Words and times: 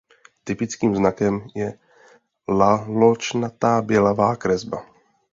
Typickým 0.49 0.95
znakem 0.95 1.47
je 1.55 1.77
laločnatá 2.49 3.81
bělavá 3.81 4.35
kresba. 4.35 4.85